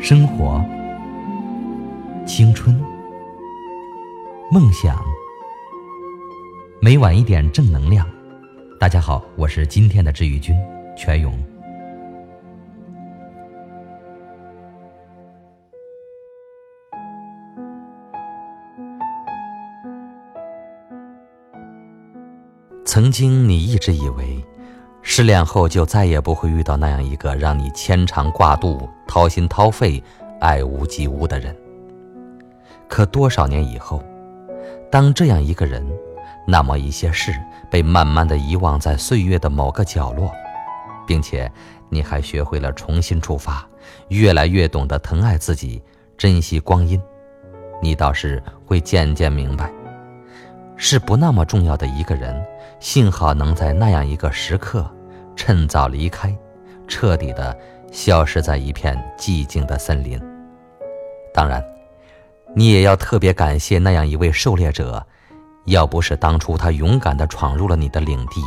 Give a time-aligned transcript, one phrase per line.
[0.00, 0.64] 生活、
[2.26, 2.80] 青春、
[4.50, 4.96] 梦想，
[6.80, 8.06] 每晚一点正能量。
[8.78, 10.54] 大家好，我是今天的治愈君
[10.96, 11.32] 全勇。
[22.84, 24.42] 曾经，你一直以为。
[25.08, 30.02] 失恋后就再也不会遇到那样一个让你牵肠挂肚、掏心掏肺、
[30.40, 31.56] 爱屋及乌的人。
[32.88, 34.02] 可多少年以后，
[34.90, 35.86] 当这样一个人，
[36.44, 37.32] 那么一些事
[37.70, 40.28] 被慢慢的遗忘在岁月的某个角落，
[41.06, 41.50] 并且
[41.88, 43.64] 你还学会了重新出发，
[44.08, 45.80] 越来越懂得疼爱自己、
[46.18, 47.00] 珍惜光阴，
[47.80, 49.72] 你倒是会渐渐明白，
[50.74, 52.44] 是不那么重要的一个人，
[52.80, 54.84] 幸好能在那样一个时刻。
[55.36, 56.34] 趁早离开，
[56.88, 57.56] 彻底的
[57.92, 60.20] 消失在一片寂静的森林。
[61.32, 61.62] 当然，
[62.54, 65.04] 你也要特别感谢那样一位狩猎者，
[65.66, 68.40] 要不是当初他勇敢的闯入了你的领地，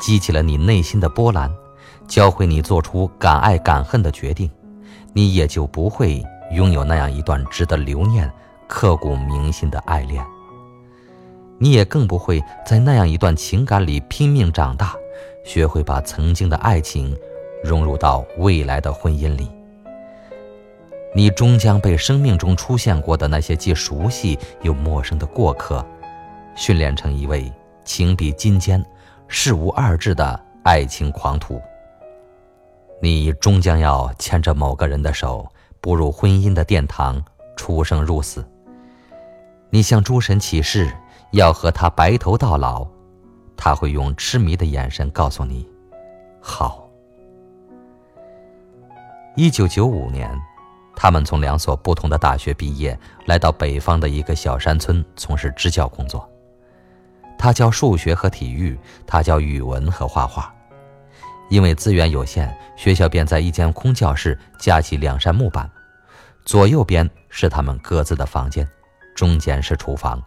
[0.00, 1.50] 激起了你内心的波澜，
[2.08, 4.50] 教会你做出敢爱敢恨的决定，
[5.12, 8.30] 你也就不会拥有那样一段值得留念、
[8.66, 10.24] 刻骨铭心的爱恋。
[11.58, 14.96] 你也更不会在那样一段情感里拼命长大。
[15.44, 17.16] 学会把曾经的爱情
[17.62, 19.50] 融入到未来的婚姻里，
[21.14, 25.84] 你终将被生命中出现过的那些既熟悉又陌生的过客，
[26.54, 27.52] 训练成一位
[27.84, 28.84] 情比金坚、
[29.28, 31.60] 事无二致的爱情狂徒。
[33.00, 35.46] 你终将要牵着某个人的手，
[35.80, 37.20] 步入婚姻的殿堂，
[37.56, 38.44] 出生入死。
[39.70, 40.92] 你向诸神起誓，
[41.32, 42.86] 要和他白头到老。
[43.64, 45.64] 他会用痴迷的眼神告诉你
[46.42, 46.90] ：“好。”
[49.38, 50.28] 一九九五年，
[50.96, 56.28] 他们从两所不同的大学毕业，来到北方的一个小山村从事支教工作。
[57.38, 60.52] 他教数学和体育，他教语文和画画。
[61.48, 65.70] 因为资源有限，学校便在一间空教室架起两扇木板，
[66.44, 68.68] 左右边是他们各自的房间，
[69.14, 70.20] 中间是厨房。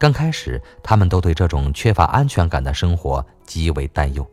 [0.00, 4.26] 刚开始，他们都对这种缺乏安全感的生活极为担忧。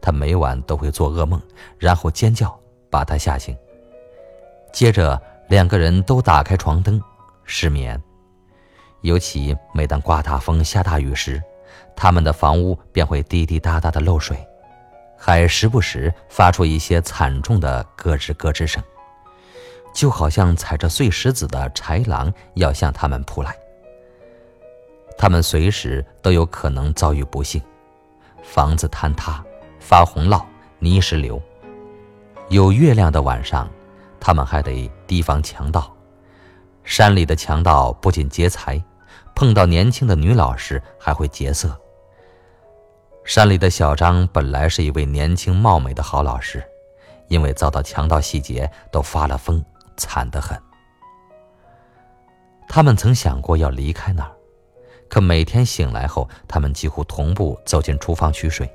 [0.00, 1.40] 他每晚都会做噩梦，
[1.78, 2.58] 然后尖叫
[2.90, 3.56] 把他吓醒。
[4.72, 7.00] 接着，两个人都打开床灯，
[7.44, 8.02] 失眠。
[9.02, 11.40] 尤其每当刮大风、下大雨时，
[11.94, 14.36] 他们的房屋便会滴滴答答的漏水，
[15.16, 18.82] 还时不时发出一些惨重的咯吱咯吱声，
[19.94, 23.56] 就好像踩着碎石子的豺狼要向他们扑来。
[25.18, 27.60] 他们随时都有可能遭遇不幸，
[28.40, 29.44] 房子坍塌、
[29.80, 30.42] 发洪涝、
[30.78, 31.42] 泥石流。
[32.48, 33.68] 有月亮的晚上，
[34.20, 35.92] 他们还得提防强盗。
[36.84, 38.82] 山里的强盗不仅劫财，
[39.34, 41.76] 碰到年轻的女老师还会劫色。
[43.24, 46.64] 山里的小张本来是一位年轻貌美的好老师，
[47.26, 49.62] 因为遭到强盗洗劫，都发了疯，
[49.96, 50.56] 惨得很。
[52.68, 54.37] 他们曾想过要离开那儿。
[55.08, 58.70] 可每天醒来后，他们几乎同步走进厨房取水。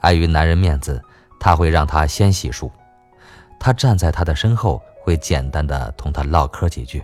[0.00, 1.02] 碍于男人面子，
[1.38, 2.70] 他会让他先洗漱。
[3.58, 7.02] 他站在他的身后，会简单的同他唠嗑几句。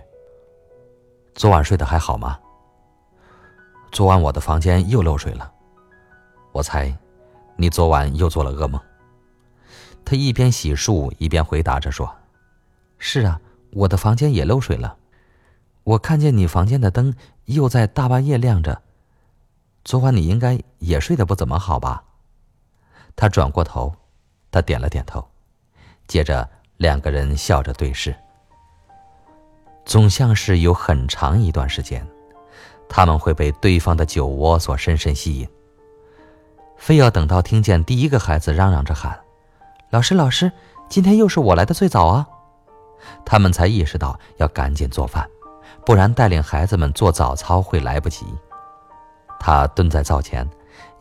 [1.35, 2.39] 昨晚睡得还好吗？
[3.91, 5.51] 昨晚我的房间又漏水了，
[6.51, 6.95] 我猜，
[7.55, 8.81] 你昨晚又做了噩梦。
[10.05, 12.13] 他一边洗漱一边回答着说
[12.97, 13.39] ：“是啊，
[13.71, 14.97] 我的房间也漏水了。”
[15.83, 17.13] 我看见你房间的灯
[17.45, 18.81] 又在大半夜亮着，
[19.83, 22.03] 昨晚你应该也睡得不怎么好吧？
[23.15, 23.93] 他转过头，
[24.49, 25.27] 他点了点头，
[26.07, 28.15] 接着两个人笑着对视。
[29.85, 32.07] 总像是有很长一段时间，
[32.87, 35.47] 他们会被对方的酒窝所深深吸引，
[36.77, 39.19] 非要等到听见第一个孩子嚷嚷着喊
[39.91, 40.51] ：“老师，老师，
[40.87, 42.27] 今天又是我来的最早啊！”
[43.25, 45.29] 他们才意识到要赶紧做饭。
[45.85, 48.25] 不然，带领孩子们做早操会来不及。
[49.39, 50.49] 他蹲在灶前，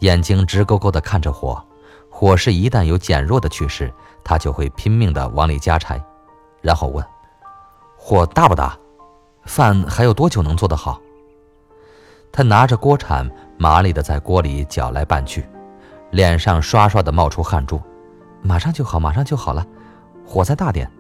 [0.00, 1.62] 眼睛直勾勾地看着火。
[2.10, 3.92] 火势一旦有减弱的趋势，
[4.24, 6.02] 他就会拼命地往里加柴，
[6.60, 7.04] 然后问
[7.96, 8.76] ：“火大不大？
[9.44, 11.00] 饭还有多久能做得好？”
[12.32, 15.48] 他拿着锅铲，麻利地在锅里搅来拌去，
[16.10, 17.80] 脸上刷刷地冒出汗珠。
[18.42, 19.64] 马上就好，马上就好了。
[20.26, 20.90] 火再大点。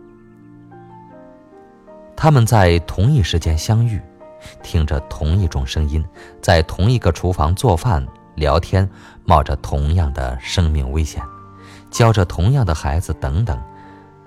[2.22, 4.00] 他们在同一时间相遇，
[4.62, 6.04] 听着同一种声音，
[6.40, 8.88] 在同一个厨房做饭、聊天，
[9.24, 11.20] 冒着同样的生命危险，
[11.90, 13.60] 教着同样的孩子，等等。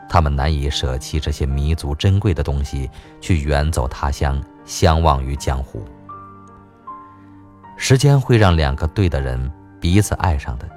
[0.10, 5.82] 他们难以舍弃这些弥足珍贵的东西，去远走他乡，相忘于江湖。
[7.78, 9.50] 时间会让两个对的人
[9.80, 10.70] 彼此爱上的。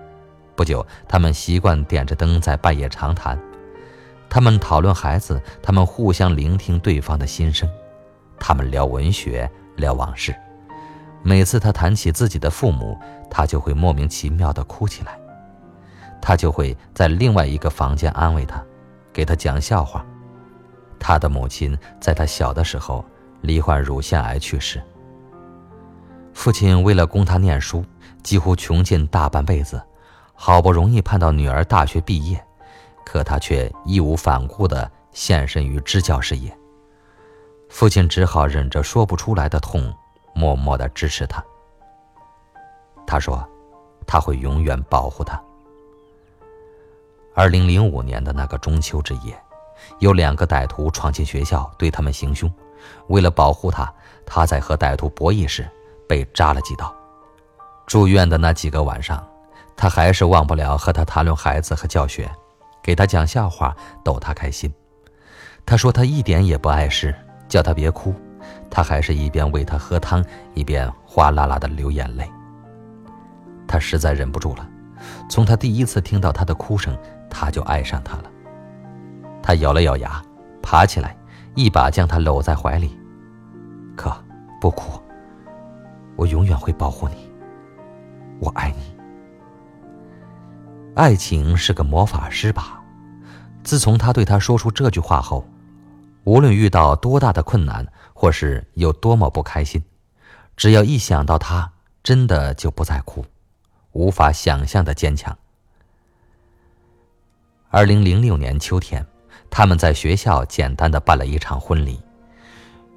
[0.55, 3.37] 不久，他们习惯点着灯在半夜长谈，
[4.31, 7.69] 他们讨论孩子，他们互相聆听对方的心声，
[8.39, 10.35] 他们聊文学，聊往事。
[11.23, 12.99] 每次他谈起自己的父母，
[13.31, 15.19] 他就会莫名其妙地哭起来。
[16.21, 18.63] 他就会在另外一个房间安慰他，
[19.13, 20.05] 给他讲笑话。
[20.99, 23.05] 他的母亲在他小的时候
[23.41, 24.83] 罹患乳腺癌去世。
[26.35, 27.85] 父亲为了供他念书，
[28.23, 29.81] 几乎穷尽大半辈子。
[30.41, 32.41] 好不容易盼到女儿大学毕业，
[33.11, 36.55] 可他却义无反顾地献身于支教事业。
[37.71, 39.91] 父亲只好忍着说不出来的痛，
[40.35, 41.43] 默默地支持他。
[43.07, 43.43] 他说
[44.07, 45.43] ：“他会永远保护他。”
[47.35, 49.35] 二零零五年的那个中秋之夜，
[50.01, 52.53] 有两个歹徒闯进学校，对他们行凶。
[53.07, 53.91] 为了保护他，
[54.27, 55.67] 他在和歹徒博弈时
[56.07, 56.95] 被扎了几刀。
[57.87, 59.27] 住院的那几个晚上。
[59.81, 62.29] 他还是忘不了和他谈论孩子和教学，
[62.89, 64.73] 给他讲笑话逗他开心。
[65.67, 67.15] 他说他一点也不碍事，
[67.47, 68.15] 叫他别哭。
[68.71, 70.25] 他还是一边喂他喝汤，
[70.55, 72.27] 一边哗啦啦的流眼泪。
[73.67, 74.67] 他实在忍不住了，
[75.29, 76.97] 从他第一次听到他的哭声，
[77.29, 78.25] 他就爱上他了。
[79.43, 80.23] 他咬了咬牙，
[80.63, 81.15] 爬起来，
[81.55, 82.99] 一把将他搂在怀里。
[83.95, 84.11] 可
[84.63, 84.99] 不哭，
[86.17, 87.31] 我永远会保护你。
[88.41, 88.97] 我爱你。
[90.95, 92.77] 爱情是个魔法师吧？
[93.69, 95.47] 自从他对他说出这句话后，
[96.25, 99.85] 无论遇到多大的困难，或是有多么不开心，
[100.57, 101.71] 只要一想到他，
[102.03, 103.23] 真的就不再哭，
[103.93, 105.37] 无法想象的坚强。
[107.69, 109.07] 二零零六年秋天，
[109.51, 112.01] 他们在学校简单的办了一场婚礼。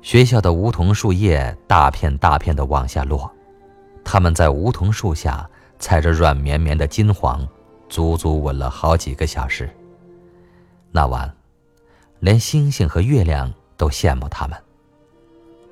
[0.02, 3.30] 学校的梧桐树叶大片大片的往下落，
[4.06, 5.46] 他们在梧桐树下
[5.80, 7.46] 踩着软绵绵的金黄。
[7.90, 9.70] 足足吻了好几个小时。
[10.92, 11.34] 那晚，
[12.20, 14.58] 连星星和月亮都羡慕他们。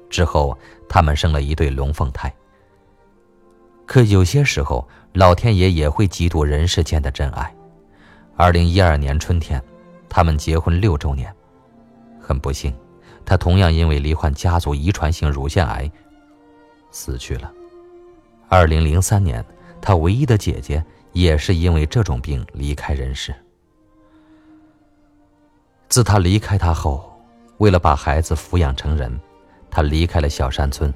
[0.10, 0.58] 之后，
[0.88, 2.34] 他们生了一对龙凤胎。
[3.86, 7.54] 可有些时候，老天爷也会嫉妒人世间的真爱。
[8.36, 9.62] 二零一二年春天，
[10.08, 11.34] 他们结婚六周年。
[12.20, 12.74] 很不幸，
[13.26, 15.92] 他同样因为罹患家族遗传性乳腺癌
[16.92, 17.52] 死去了。
[18.48, 19.46] 二零零三年，
[19.82, 20.84] 他唯一的姐姐。
[21.12, 23.34] 也是因为这种病离开人世。
[25.90, 27.12] 自他离开他后，
[27.58, 29.20] 为了把孩子抚养成人，
[29.72, 30.94] 他离开了小山村，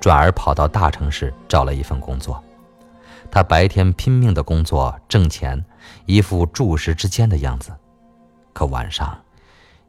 [0.00, 2.42] 转而跑到大城市找了一份工作。
[3.28, 5.62] 他白天拼命的工作挣钱，
[6.06, 7.74] 一副注石之间的样子。
[8.52, 9.18] 可晚上，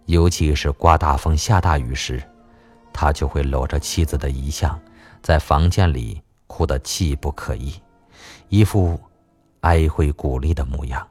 [0.08, 2.22] 尤其是刮大风、下大雨时，
[2.92, 4.78] 他就会搂着妻子的遗像，
[5.22, 7.74] 在房间里哭得泣不可抑，
[8.50, 9.00] 一副。
[9.62, 11.06] 哀悔鼓励的模样。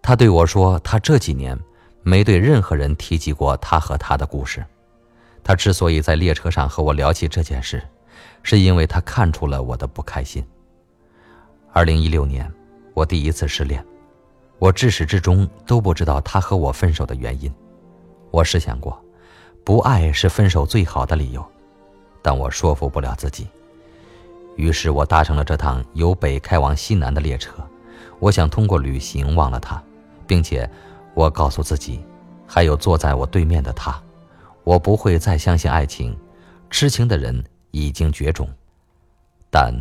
[0.00, 1.58] 他对我说：“他这几年
[2.08, 4.64] 没对任何人提及过他和他的故事。
[5.44, 7.82] 他之所以在列车上和我聊起这件事，
[8.42, 10.42] 是因为他看出了我的不开心。
[11.70, 12.50] 二零一六年，
[12.94, 13.84] 我第一次失恋，
[14.58, 17.52] 我至始至终都不知道他和我分手的原因。
[18.30, 18.98] 我试想过，
[19.62, 21.44] 不爱是分手最好的理由，
[22.22, 23.46] 但我说服不了自己。”
[24.56, 27.52] 于是我搭乘了这趟由北开往西南的列车，
[28.18, 29.80] 我想通过旅行忘了他，
[30.26, 30.68] 并且
[31.18, 32.00] 我告诉自己，
[32.46, 34.00] 还有坐在我对面的他，
[34.62, 36.16] 我不会再相信爱情，
[36.70, 38.48] 痴情的人已经绝种。
[39.50, 39.74] 但，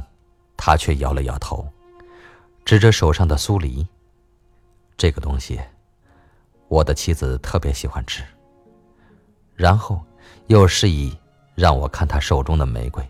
[0.57, 1.63] 他却摇了摇头，
[2.65, 3.87] 指着手上的酥梨。
[4.97, 5.61] 这个东西，
[6.69, 8.23] 我的妻子特别喜欢吃。
[9.53, 10.01] 然后，
[10.47, 11.15] 又示意
[11.53, 13.07] 让我看他手中的玫瑰。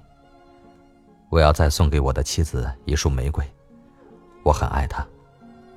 [1.29, 3.49] 我要再送给我的妻子一束玫瑰，
[4.43, 5.07] 我很爱她。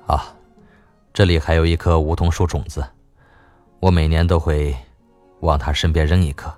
[0.05, 0.35] 啊，
[1.13, 2.85] 这里还有一棵梧桐树种子，
[3.81, 4.75] 我每年都会
[5.41, 6.53] 往她身边扔一颗。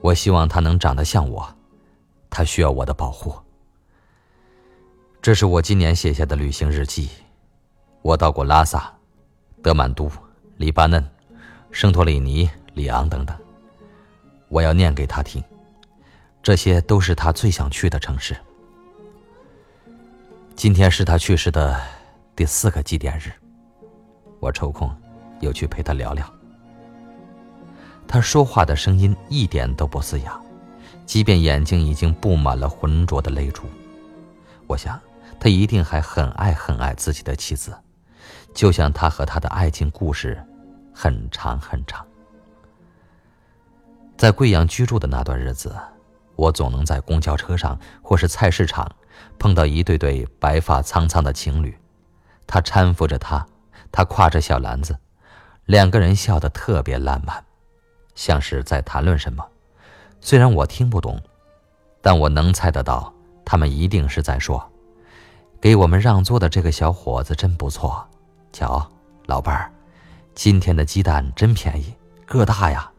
[0.00, 1.46] 我希望她能长得像我，
[2.30, 3.34] 她需要我的保护。
[5.20, 7.10] 这是我今年写下的旅行日记，
[8.02, 8.92] 我到过拉萨、
[9.60, 10.08] 德曼都、
[10.56, 11.04] 黎巴嫩、
[11.72, 13.36] 圣托里尼、里昂等等，
[14.48, 15.42] 我要念给她听。
[16.40, 18.36] 这些都是他最想去的城市。
[20.54, 21.78] 今天是他去世的
[22.36, 23.32] 第四个祭奠日，
[24.40, 24.90] 我抽空
[25.40, 26.26] 又去陪他聊聊。
[28.06, 30.40] 他说话的声音一点都不嘶哑，
[31.04, 33.64] 即便眼睛已经布满了浑浊的泪珠。
[34.66, 34.98] 我想，
[35.38, 37.76] 他一定还很爱很爱自己的妻子，
[38.54, 40.42] 就像他和他的爱情故事
[40.94, 42.04] 很长很长。
[44.16, 45.76] 在贵阳居住的那段日子，
[46.34, 48.90] 我总能在公交车上或是菜市场
[49.38, 51.76] 碰到一对对白发苍苍的情侣，
[52.46, 53.46] 他搀扶着他，
[53.90, 54.96] 他挎着小篮子，
[55.66, 57.44] 两个人笑得特别烂漫，
[58.14, 59.44] 像是在谈论什么。
[60.20, 61.20] 虽然我听不懂，
[62.00, 63.12] 但我能猜得到，
[63.44, 64.64] 他们一定是在说
[65.60, 68.06] ：“给我们让座的这个小伙子真不错，
[68.52, 68.86] 瞧，
[69.26, 69.70] 老伴儿，
[70.34, 71.94] 今天的鸡蛋真便宜，
[72.26, 72.90] 个大呀。”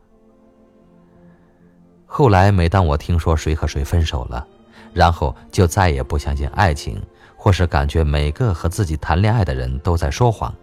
[2.05, 4.45] 后来，每当我听说谁和谁分手了，
[4.93, 7.01] 然后就再也不相信爱情，
[7.35, 10.53] 或是感觉每个和自己谈恋爱的人都在说谎，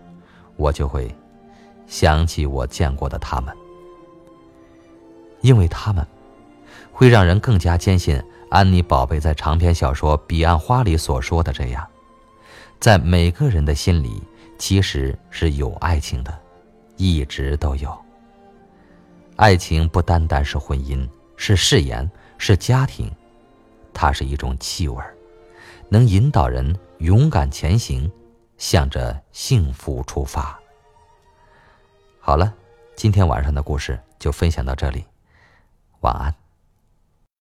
[0.57, 1.15] 我就会
[1.87, 3.55] 想起我见过的他们，
[5.41, 6.07] 因为他们
[6.93, 8.21] 会让人更加坚信
[8.51, 11.87] 安妮宝贝在长篇小说《彼岸花》里所说的这样，
[12.81, 14.23] 在每个人的心里
[14.59, 16.37] 其实是有爱情的，
[16.97, 17.97] 一直都有。
[19.37, 21.09] 爱情不单单是婚姻。
[21.39, 23.11] 是誓言，是家庭，
[23.93, 25.05] 它是一种气味
[25.91, 28.11] 能引导人勇敢前行，
[28.59, 30.59] 向着幸福出发。
[32.21, 32.53] 好了，
[32.97, 35.05] 今天晚上的故事就分享到这里，
[36.01, 36.46] 晚安。